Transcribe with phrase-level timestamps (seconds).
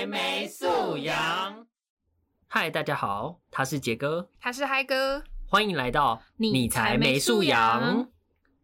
[0.00, 1.66] 才没素养。
[2.46, 8.10] 嗨，大家好，他是杰哥，他是嗨哥，欢迎来到你才没素养。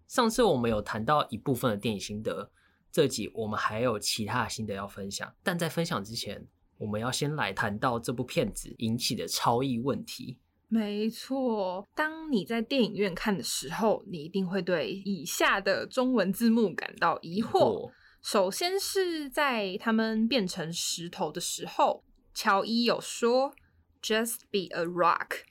[0.07, 2.51] 上次我们有谈到一部分的电影心得，
[2.91, 5.31] 这集我们还有其他的心得要分享。
[5.43, 6.43] 但在分享之前，
[6.79, 10.39] 我们要先来谈到这部片子引起的超译问题。
[10.69, 17.93] 没错，当你在电影院看的时候，你一定会对以下的中文字幕感到疑惑。
[18.23, 23.55] 首先是在他们变成石头的时候，乔伊有说
[24.03, 25.43] “just be a rock”，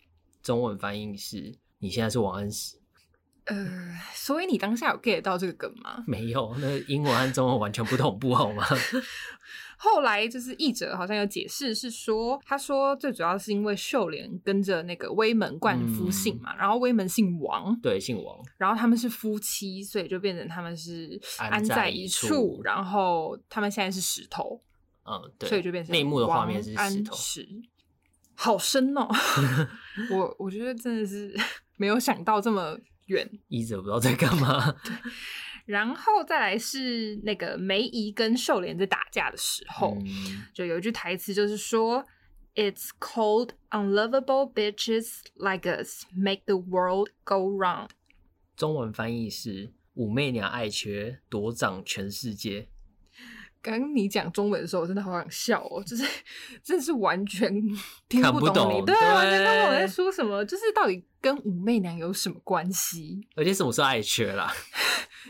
[0.43, 2.77] 中文翻译是“你现在是王安石”。
[3.45, 6.03] 呃，所以你当下有 get 到这个梗吗？
[6.07, 8.65] 没有，那英文和中文完全不同步，好吗？
[9.77, 24.61] 后来就是译者好像有解释，是说他说最主要是因为秀莲跟着那个威门冠夫姓嘛，然后威门姓王，对，姓王，然后他们是夫妻，所以就变成他们是安在一处，然后他们现在是石头，
[25.05, 27.15] 嗯，对，所以就变成内幕的画面是石头，
[28.33, 29.07] 好深哦，
[30.11, 31.35] 我我觉得真的是
[31.77, 32.77] 没有想到这么
[33.07, 34.75] 远，译者不知道在干嘛。
[35.65, 39.97] 然后再来是那个梅姨跟秀莲在打架的时候，
[40.53, 42.05] 就有一句台词，就是说
[42.53, 47.89] ：“It's cold, unlovable bitches like us make the world go round。”
[48.55, 52.69] 中文翻译是“武媚娘爱缺，夺掌全世界。”
[53.61, 56.05] 刚刚你讲中文的时候，我真的好想笑哦，就是
[56.61, 57.51] 真是完全
[58.07, 63.27] 听不懂你，对，完全看不懂我在说什么，就是到底跟武媚娘有什么关系？
[63.35, 64.53] 而且什么是爱缺啦？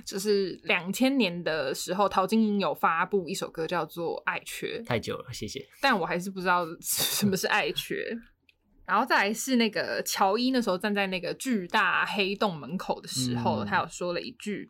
[0.03, 5.65] 就是两千年的时候，陶晶莹有发布一首歌叫做《爱缺》，太久了，谢谢。
[5.79, 8.17] 但我还是不知道 什么是爱缺。
[8.85, 14.69] 然后再来是那个乔伊那时候站在那个巨大黑洞门口的时候，他有说了一句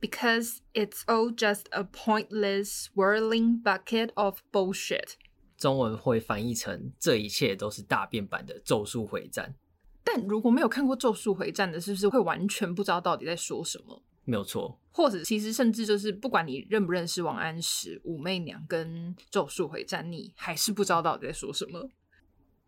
[0.00, 5.12] ：“Because it's all just a pointless whirling bucket of bullshit。”
[5.56, 9.54] 中文会翻译成“这一切都是大变版的咒术回战”。
[10.02, 14.02] 但如果没有看过《咒术回战》的，是不是会完全不知道到底在说什么？
[14.24, 21.90] 没有错，或者其实甚至就是不管你认不认识王安石、武媚娘跟咒术回战，你还是不知道到底在说什么，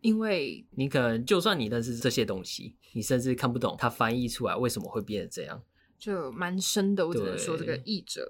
[0.01, 5.63] 因为你可能就算你认识这些东西，你甚至看不懂它翻译出来为什么会变成这样，
[5.97, 7.07] 就蛮深的。
[7.07, 8.29] 我只能说这个译者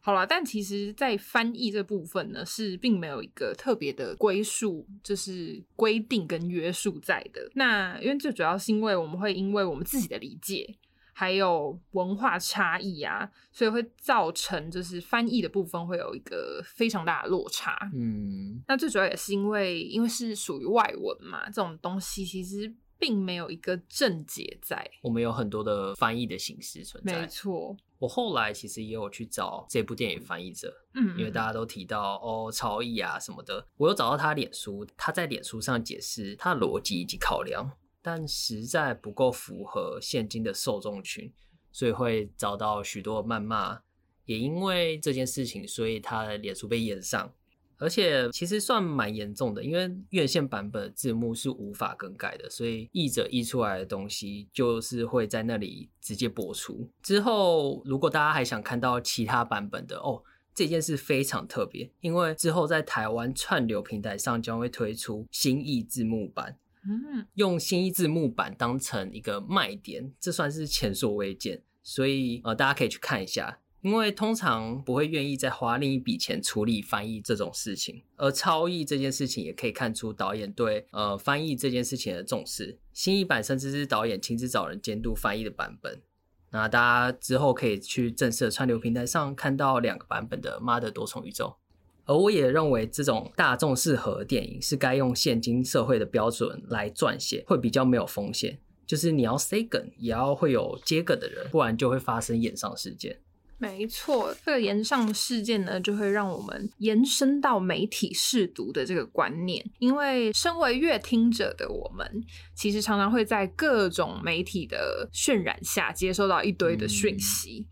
[0.00, 7.50] 好了，但其实，在翻译这部分呢，是并没有一个特别的归属，就是规定跟约束在的。
[7.54, 10.76] 那因为最主要是因为我们会因为我们自己的理解。
[11.18, 17.76] 还有文化差异啊，所以会造成就是翻译的部分会有一个非常大的落差。
[17.92, 24.88] 嗯，那最主要也是因为因为是属于外文嘛，这种东西其实并没有一个正解在。
[25.02, 27.20] 我们有很多的翻译的形式存在。
[27.20, 37.68] 没错，我后来其实也有去找这部电影翻译者，嗯，因为大家都提到哦超译啊什么的，我有找到他脸书，他在脸书上解释他的逻辑以及考量。
[38.10, 41.30] 但实在不够符合现今的受众群，
[41.70, 43.82] 所以会遭到许多谩骂。
[44.24, 47.30] 也因为这件事情，所以他的脸书被延上，
[47.76, 49.62] 而且其实算蛮严重的。
[49.62, 56.88] 因为院线版本字幕是无法更改的，所以译者译出来的东西就是会在那里直接播出。
[57.02, 60.22] 之后，如果大家还想看到其他版本的哦，
[60.54, 66.56] 这件事非常特别，因为之后在台湾串流平台上将会推出新译字幕版。
[66.88, 71.62] 嗯，用新一字幕版当成一个卖点，这算是前所未见。
[71.82, 78.02] 所以呃，大家可以去看一下，因为通常不会愿意再花另一笔钱处理翻译这种事情。
[78.16, 82.78] 而超译这件事情，也可以看出导演对呃翻译这件事情的重视。
[82.92, 86.02] 新一版甚至是导演亲自找人监督翻译的版本。
[86.50, 91.58] 那大家之后可以去正式的串流平台上看到两个版本的《妈的多重宇宙》。
[92.08, 98.58] 而我也认为，这种大众适合电影是该用现今社会的标准来撰写，会比较没有风险。
[98.86, 103.20] 就是你要塞梗，也要会有接梗的人，不然就会发生演上事件。
[103.58, 109.62] 没错，这个延上事件呢，就会让我们延伸到媒体试读的这个观念。
[109.78, 112.24] 因为身为阅听者的我们，
[112.54, 117.66] 其实常常会在各种媒体的渲染下，接收到一堆的讯息。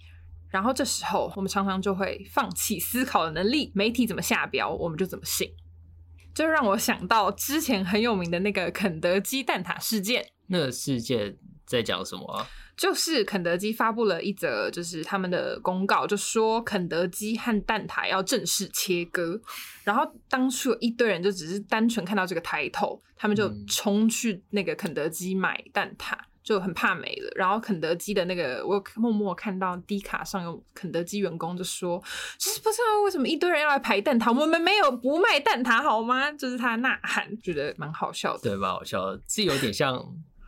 [0.57, 5.47] 然后这时候，我们常常就会放弃思考的能力，媒体怎么下标，我们就怎么信。
[6.35, 10.27] 就让我想到之前很有名的那个肯德基蛋挞事件。
[10.47, 11.37] 那个事件
[11.67, 12.47] 在讲什么？
[12.75, 19.39] 就是肯德基发布了一则，就是他们的公告，就说肯德基和蛋挞要正式切割。
[19.85, 26.17] 然后当初有一堆人就只是单纯看到这个抬头，他们就冲去那个肯德基买蛋挞。
[26.47, 27.31] 就很怕没了。
[27.35, 32.01] 然后肯德基的那个，我默默看到低卡上有肯德基员工就说，
[32.39, 36.31] 就是不知道为什么一堆人要来排蛋挞，我们没有不卖蛋挞好吗？
[36.31, 38.39] 就是他呐喊，觉得蛮好笑的。
[38.45, 40.01] 对，蛮好笑的，是有点像，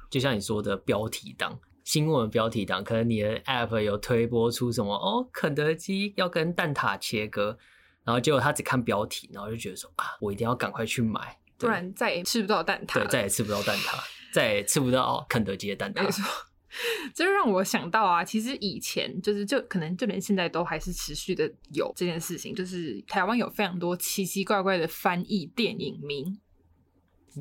[0.08, 1.58] 就像你说的标题党。
[1.82, 7.56] 新闻标题党，可能你的 App 有推播出什么哦，肯德基要跟蛋挞切割，
[8.04, 13.98] 然后结果他只看标题，然后就觉得说啊，我一定要赶快去买，不然再也吃不到蛋挞对，再也吃不到蛋挞，
[14.32, 16.02] 再也吃不到肯德基的蛋挞。
[16.04, 16.24] 没错，
[17.14, 26.38] 这就让我想到啊，其实以前就是就可能就连现在都还是持续的有这件事情，就是台湾有非常多奇奇怪怪的翻译电影名，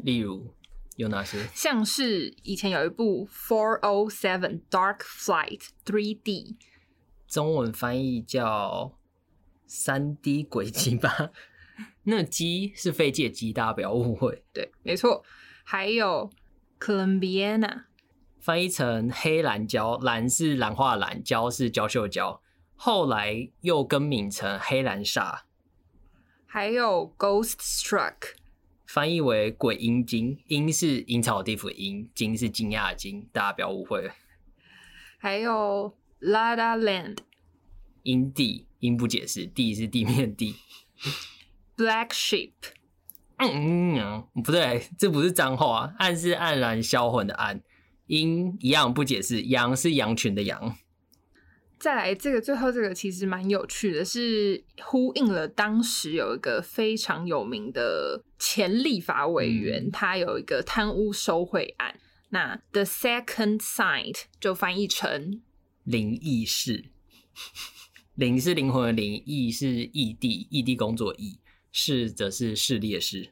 [0.03, 0.53] 例如
[0.95, 1.45] 有哪些？
[1.53, 6.23] 像是以前有一部《Four O Seven Dark Flight 3D》，
[7.27, 8.97] 中文翻译叫
[9.65, 11.31] 三 D 轨迹吧？
[12.03, 14.41] 那机是飞机的机，大家不要误会。
[14.53, 15.23] 对，没错，
[15.63, 16.27] 还有
[16.79, 17.83] Colombiana，
[18.39, 22.41] 翻译成黑蓝胶，蓝是蓝化蓝，胶是胶绣胶，
[22.75, 25.41] 后来又更名成黑蓝煞，
[26.45, 28.35] 还有 Ghost Struck，
[28.85, 34.11] 翻译为鬼阴经，阴是阴曹地府的阴，经是惊讶的惊，大家不要误会。
[35.17, 37.17] 还有 Lada Land，、
[38.03, 40.55] 阴地，阴不解释，地是地面地。
[41.75, 42.53] Black Sheep、
[43.37, 47.61] 嗯嗯，不对，这不是脏话，啊暗是黯然销魂的暗，
[48.07, 50.75] 阴一样不解释，羊是羊群的羊。
[51.79, 61.99] 再来，这个最后这个其实蛮有趣的，是呼应了当时有一个非常有名的前立法委员，他有一个贪污受贿案。
[62.29, 65.41] 那 The Second Sight 就翻译成
[65.83, 66.85] 灵异事，
[68.15, 71.39] 灵是灵魂的灵，异是异地，异地工作异，
[71.77, 73.31] 事则是势力的事。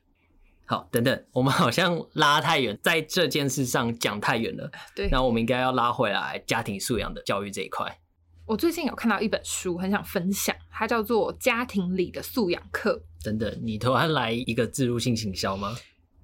[0.66, 4.72] 好，等等，我们好像拉太远，在这件事上讲太远了。
[4.96, 5.10] 对。
[5.12, 8.00] 那我们应该要拉回来家庭素养的教育这一块。
[8.46, 13.02] 我最近有看到一本书，很想分享，它叫做《家庭里的素养课》。
[13.26, 15.76] 等等，你突然来一个自入性行销吗？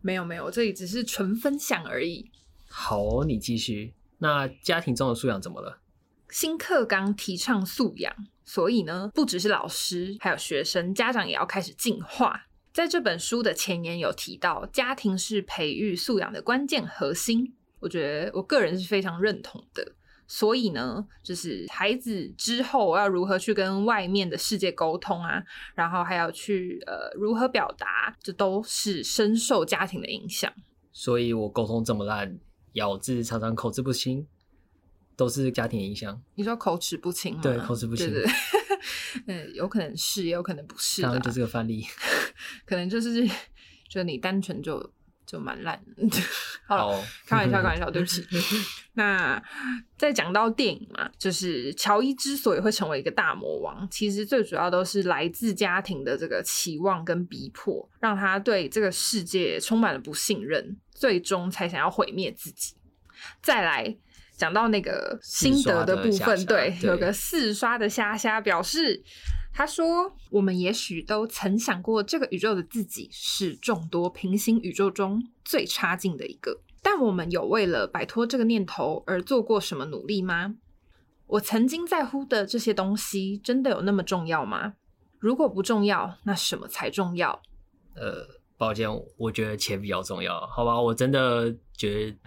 [0.01, 2.29] 没有没有，这里只是纯分享而已。
[2.67, 3.95] 好哦，你继续。
[4.19, 5.80] 那家庭中的素养怎么了？
[6.31, 12.47] 新课纲提倡素养，所以呢，不只是老师，还有学生、家长也要开始进化。
[12.73, 17.53] 在这本书的前言有提到，家庭是培育素养的关键核心。
[17.81, 19.95] 我觉得我个人是非常认同的。
[20.25, 25.43] 所以呢，就是孩子之后要如何去跟外面的世界沟通啊，
[25.75, 30.49] 然后还要去呃如何表达，这都是深受家庭的影响。
[30.93, 32.39] 所以我沟通这么烂，
[32.73, 34.25] 咬字常常口字不清，
[35.21, 36.19] 都是家庭影响。
[36.33, 37.41] 你说口齿不清吗？
[37.43, 38.31] 对口齿不清对对
[39.27, 41.85] 嗯，有可能是，也有可能不是啦刚刚就是个范例。
[42.65, 43.29] 可能就是
[43.87, 44.91] 就你单纯就
[45.27, 45.79] 就蛮烂。
[46.65, 48.25] 好了，好，开玩笑，开玩笑，对不起。
[48.93, 49.39] 那
[49.95, 62.73] 再讲到电影嘛，就是乔伊之所以会成为一个大魔王，其实最主要都是来自家庭的这个期望跟逼迫，让他对这个世界充满了不信任，最终才想要毁灭自己。
[63.43, 63.95] 再来。
[64.41, 68.99] 讲到那个心得的部分，对有个四刷的虾虾表示，
[69.53, 76.59] 他说：“我们也许都曾想过，这个宇宙的自己是众多平行宇宙中最差劲的一个。
[76.81, 80.55] 但我们有为了摆脱这个念头而做过什么努力吗？
[81.27, 84.73] 我曾经在乎的这些东西，真的有那么重要吗？
[85.19, 87.43] 如果不重要，那什么才重要？
[87.95, 88.25] 呃，
[88.57, 90.81] 抱歉，我觉得钱比较重要，好吧？
[90.81, 92.17] 我真的觉得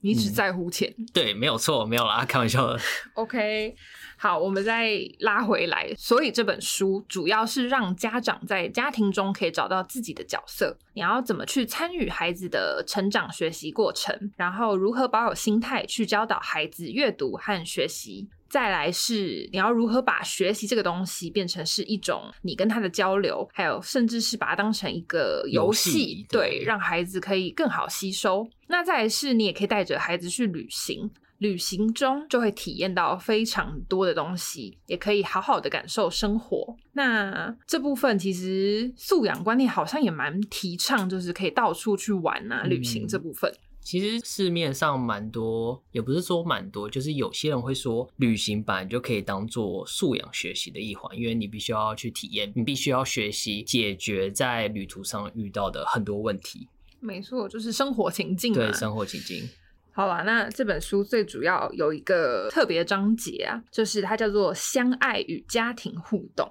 [0.00, 0.92] 你只在乎钱。
[1.12, 2.78] 对，没有错，没有啦，开玩笑的。
[3.14, 3.74] OK，
[4.16, 5.92] 好，我们再拉回来。
[5.96, 18.28] 所以这本书主要是让家长在家庭中可以找到自己的角色，你要怎么去参与孩子的成长学习过程，然后如何保有心态去教导孩子阅读和学习。
[18.54, 28.48] 再来是你要如何把学习这个东西变成是一种你跟他的交流，还有甚至是把它当成一个游游戏戏，对，对让孩子可以更好吸收。
[28.68, 36.76] 那再来是你也可以带着孩子去旅行，旅行中就会体验到非常多的东西，也可以好好的感受生活。
[36.92, 43.52] 那这部分其实素养观念好像也蛮提倡，就是可以到处去玩啊，旅行嗯这部分。
[43.84, 56.66] 其实市面上蛮多，也不是说蛮多，就是有些人会说，旅行版就可以当做素养学习的一环，因为你必须要去体验，你必须要学习解决在旅途上遇到的很多问题，
[56.98, 58.58] 没错，就是生活情境嘛。
[58.58, 59.46] 对生活情境。
[59.92, 66.50] 好啦，那这本书最主要有一个特别章节啊，就是它叫做“相爱与家庭互动”。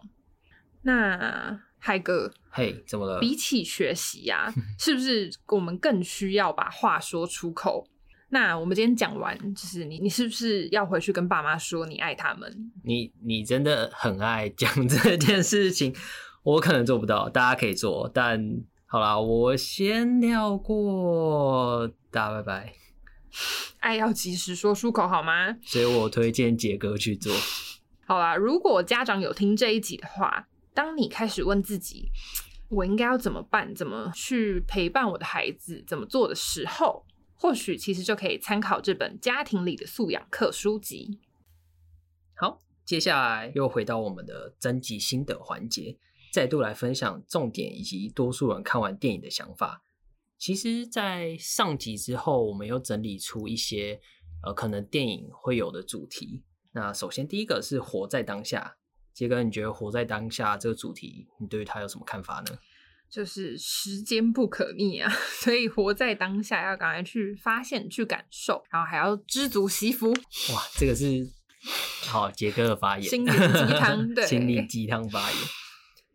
[0.84, 3.20] 那海哥，嘿，怎么了？
[3.20, 4.50] 比起学习呀、
[4.80, 7.86] 是不是我们更需要把话说出口？
[8.30, 12.72] 那我们今天讲完，就是你，你是不是要回去跟爸妈说你爱他们？
[12.86, 15.94] 你你真的很爱讲这件事情，
[16.44, 18.42] 我可能做不到，大家可以做，但
[18.86, 22.74] 好啦，我先跳过，大家拜拜。
[23.80, 25.58] 爱要及时说出口，好吗？
[25.62, 27.34] 所以我推荐杰哥去做。
[28.08, 32.10] 好啦，如果家长有听这一集的话，当你开始问自己，
[32.70, 37.06] 我应该要怎么办，怎么去陪伴我的孩子，怎么做的时候。
[37.36, 41.20] 或许其实就可以参考这本家庭里的素养课书籍。
[42.36, 45.98] 好，接下来又回到我们的征集心得环节，
[46.32, 49.84] 再度来分享重点以及多数人看完电影的想法。
[50.38, 54.00] 其实，在上集之后，我们又整理出一些
[54.46, 56.44] 呃可能电影会有的主题。
[56.72, 58.78] 那首先第一个是活在当下，
[59.14, 62.58] 杰哥，你觉得活在当下这个主题，你对于它有什么看法呢？
[63.10, 65.08] 就是时间不可逆啊，
[65.40, 70.10] 所以活在当下，要赶快去发现、去感受，然后还要知足惜福。
[70.12, 71.30] 哇，这个是
[72.08, 75.40] 好杰哥的发言，心灵鸡汤， 对，心灵鸡汤发言。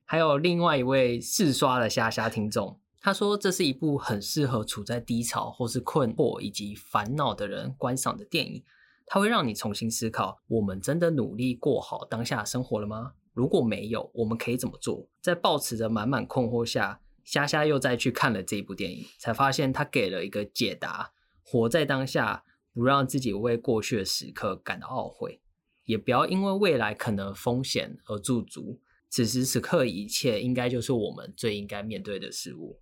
[0.04, 8.64] 还有另外一位试刷的虾虾听众，他说这是一部很适合处在低潮或是困惑以及烦恼的人观赏的电影，
[9.10, 13.14] 它会让你重新思考：我们真的努力过好当下生活了吗？
[13.32, 15.08] 如果没有，我们可以怎么做？
[15.22, 21.12] 在抱持着满满困惑下，虾虾又再去看了这一部电影，才发现他给了一个解答：
[21.42, 25.40] 活在当下，不让自己为过去的时刻感到懊悔，
[25.84, 28.80] 也不要因为未来可能风险而驻足。
[29.08, 32.78] 此时此刻，一切应该就是我们最应该面对的事物。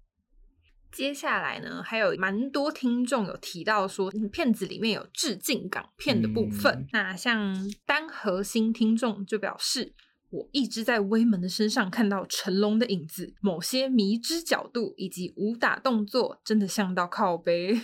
[0.93, 6.87] 接下来呢，还有蛮多听众有提到说，片子里面有致敬港片的部分。
[6.93, 9.95] 那像单核心听众就表示。
[10.29, 17.81] 我一直在威门的身上看到成龙的影子，某些迷之角度以及武打动作，真的像到靠背。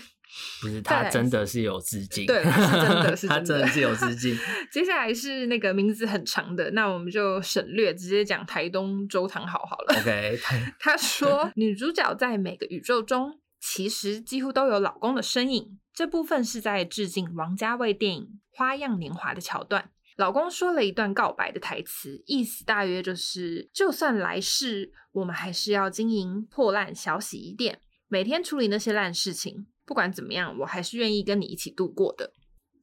[0.60, 4.36] 不是 他真的是有资金，对，是真的是他真的是有资金。
[4.70, 10.00] 接下来是那个名字很长的，那我们就省略，直接讲台东周汤好好了。
[10.00, 10.38] OK，
[10.80, 18.22] 他说女主角在每个宇宙中其实几乎都有老公的身影，这部分是在致敬王家卫电影
[18.56, 19.90] 《花样年华》的桥段。
[20.16, 27.80] 老公说了一段告白的台词，意思大约就是：就算来世我们还是要经营破烂小洗衣店，
[28.12, 29.66] 每天处理那些烂事情。
[29.86, 32.34] 不管怎么样，我还是愿意跟你一起度过的。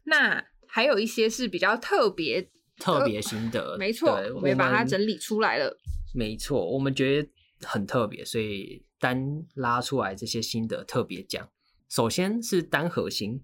[0.06, 5.78] 那还有一些是比较特别、特别心得，没错，我们把它整理出来了。
[6.16, 7.30] 没错，我们觉得
[7.62, 11.48] 很特别，所以单拉出来这些心得特别讲。
[11.88, 13.44] 首先是单核心，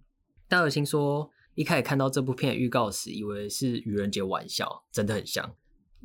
[0.49, 1.29] 单核心说。
[1.53, 5.55] 一开始看到这部片的预告时，以为是愚人节玩笑，真的很像，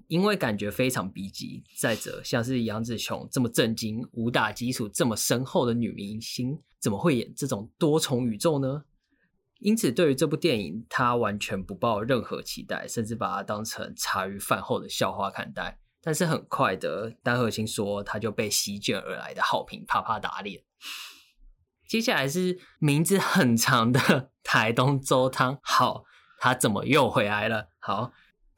[0.08, 1.62] 因为感觉非常逼急。
[1.78, 8.84] 再者，像是杨紫琼这么震惊、武打基础这么深厚的女明星，怎么会演这种多重宇宙呢？
[9.58, 15.78] 因此，对于这部电影，他完全不抱任何期待，甚至把它当成茶余饭后的笑话看待。
[16.02, 20.62] 但是很快的，丹鹤清说，他就被席卷而来的好评啪啪打脸。
[21.86, 26.04] 接下来是名字很长的 台东周汤，好，
[26.38, 27.68] 他怎么又回来了？
[27.80, 28.12] 好，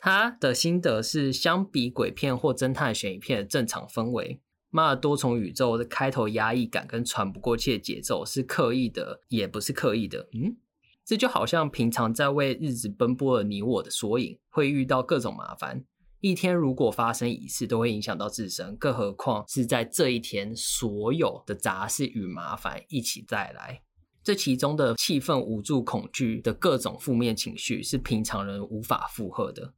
[0.04, 10.28] 他的心得是，相比鬼片或侦探悬疑片的正常氛围，妈的多重宇宙的开头压抑感跟喘不过气的节奏是刻意的，也不是刻意的。
[10.32, 10.56] 嗯，
[11.04, 15.84] 这就好像平常在为日子奔波的你我的缩影，会遇到各种麻烦。
[16.18, 23.82] 一天如果发生一次，都会影响到自身，更何况是在这一天，所有的杂事与麻烦一起再来，
[24.24, 29.74] 这其中的气愤、无助、恐惧的各种负面情绪，是平常人无法负荷的。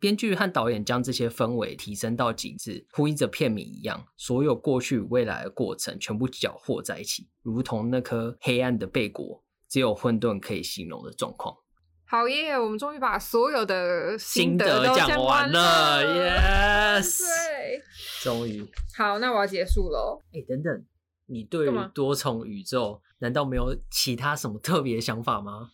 [0.00, 11.56] 编剧和导演将这些氛围提升到极致，呼应着片名一样，所有过去与未来的过程全部搅和在一起，如同那颗黑暗的贝果，只有混沌可以形容的状况。
[12.10, 12.58] 好耶！
[12.58, 17.82] 我们终于把所有的心得都讲完了，yes，对，
[18.22, 18.66] 终于。
[18.96, 20.18] 好，那我要结束了。
[20.32, 20.86] 哎，等等，
[21.26, 25.72] 你对于多重宇宙难道没有其他什么特别想法吗？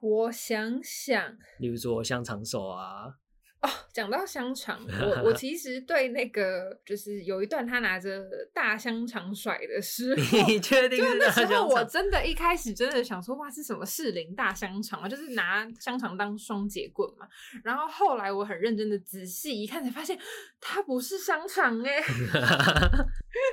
[0.00, 3.14] 我想想，例如说香肠手啊。
[3.62, 8.22] 哦，讲到香肠，我我其实对那个就是有一段他拿着
[8.52, 10.98] 大香肠甩的时候，你确定？
[10.98, 15.08] 就那时候我真的一开始真的想说，哇，是什么士林大香肠啊？
[15.08, 17.26] 就是拿香肠当双节棍嘛。
[17.64, 20.18] 然后后来我很认真的仔细一看，才发现
[20.60, 22.02] 它不是香肠哎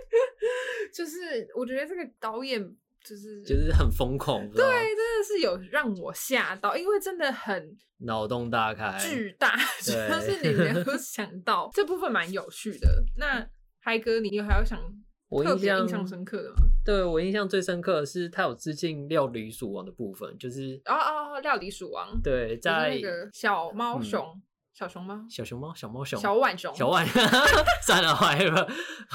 [0.93, 2.75] 就是我觉得这个导演。
[3.03, 9.91] 就是就是很疯狂，对，真的是有让我吓到，因为真的很脑洞大开，巨大， 就
[10.21, 13.03] 是你没有 想到这部分蛮有趣的。
[13.17, 13.45] 那
[13.79, 14.79] 嗨哥，你有还有想
[15.29, 16.55] 我印象特别印象深刻的吗？
[16.85, 24.41] 对我印象最深刻的是他有致敬料理鼠王的部分，就是哦哦，哦料理鼠王，对，就是在那个小猫嗯熊，
[24.73, 25.25] 小熊吗？
[25.29, 27.05] 小熊猫、小猫熊、小浣熊，小浣，
[27.85, 28.67] 算了，坏了，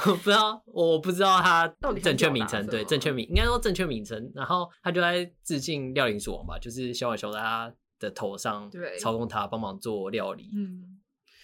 [0.07, 4.31] 我不知道，我不知道它到底正确名称，对，正确名应该说正确名称。
[4.37, 11.01] 然后他就在致敬料理鼠王吧，就是小浣熊在他的头上对操控他，帮忙做料理，嗯，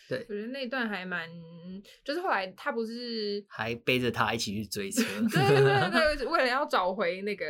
[0.09, 1.29] 对我觉得那段还蛮，
[2.05, 5.03] 就是后来他不是，还背着他一起去追车。
[5.29, 7.45] 对对对对，为了要找回那个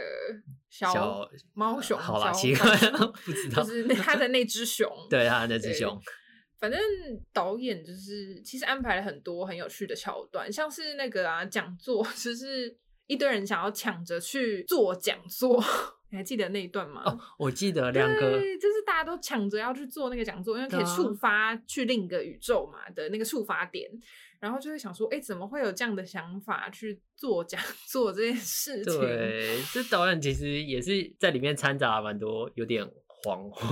[0.70, 2.74] 小小猫熊，好啦，奇怪，
[3.26, 3.68] 不知道就。
[3.68, 6.00] 是他的那只熊，对他的那只熊，
[6.64, 6.80] 反正
[7.30, 12.74] 导演就是其实安排了很多很有趣的桥段，像是那个啊讲座， 就是
[13.06, 15.62] 一堆人想要抢着去做讲座，
[16.10, 17.02] 你还记得那一段吗？
[17.04, 23.90] 哦，我记得两个对，就是大家都抢着要去做那个讲座，因为可以触发去另一个宇宙嘛的那个触发点，
[24.40, 28.98] 然后就会想说，哎，怎么会有这样的想法去做讲座这件事情？
[28.98, 32.90] 对，这导演其实也是在里面掺杂蛮多有点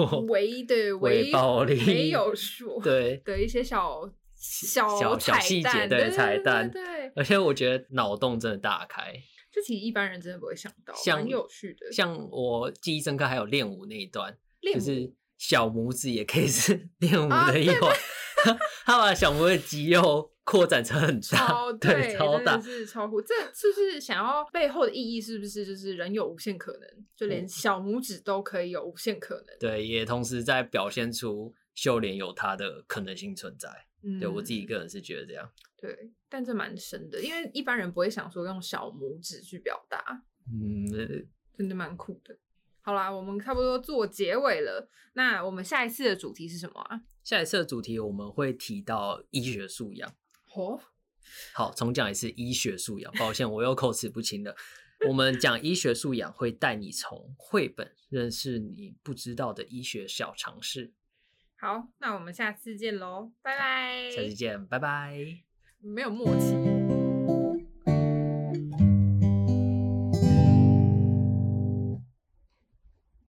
[0.28, 4.00] 唯的伪唯暴力没有说对， 的一些小
[4.34, 6.82] 小小细节蛋，对对彩蛋对
[7.14, 9.14] 而且我觉得脑洞真的大开，
[9.52, 11.92] 这其实一般人真的不会想到，像蛮有趣的。
[11.92, 14.36] 像我记忆深刻还有练舞那一段，
[14.74, 17.94] 就是小拇指也可以是 练舞的一环，
[18.84, 23.20] 他把小拇指肌肉扩展成很大，超对，超大是超酷。
[23.20, 25.20] 这是不是想要背后的意义？
[25.20, 29.56] 是不是就是人有无限可能，就连小拇指都可以有无限可能？
[29.60, 33.68] 对，也同时在表现出秀莲有它的可能性存在。
[34.02, 35.48] 嗯，对我自己个人是觉得这样。
[35.76, 40.86] 对，但这蛮深的，因为一般人不会想说用小拇指去表达，嗯，
[41.56, 42.36] 真的蛮酷的。
[42.80, 44.88] 好啦，我们差不多做结尾了。
[45.14, 47.02] 那我们下一次的主题是什么啊？
[47.22, 50.12] 下一次的主题我们会提到医学素养。
[50.54, 50.80] 哦，
[51.54, 53.12] 好，重讲一次医学素养。
[53.14, 54.54] 抱歉，我又口齿不清了。
[55.08, 60.92] 我们讲医学素养，会带你从绘本认识你不知道的医学小常识。
[61.56, 64.10] 好，那我们下次见喽，拜拜。
[64.10, 65.16] 下次见，拜拜。
[65.80, 67.01] 没有默契。